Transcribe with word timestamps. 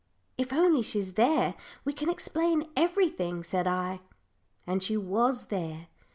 "If 0.35 0.51
only 0.51 0.81
she's 0.81 1.13
there, 1.13 1.53
we 1.85 1.93
can 1.93 2.09
explain 2.09 2.67
everything," 2.75 3.43
said 3.43 3.67
I. 3.67 4.01
And 4.65 4.81
she 4.81 4.97
was 4.97 5.45
there. 5.49 5.89